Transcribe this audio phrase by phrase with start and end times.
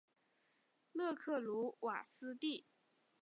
[0.93, 2.65] 勒克鲁瓦斯蒂。